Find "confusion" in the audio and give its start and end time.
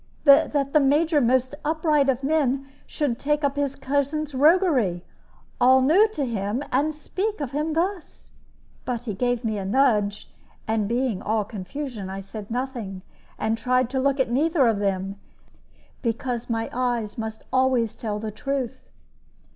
11.45-12.09